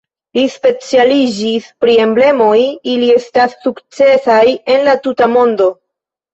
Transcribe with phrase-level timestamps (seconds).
[0.37, 2.55] Li specialiĝis pri emblemoj,
[2.95, 5.73] ili estas sukcesaj en la tuta mondo.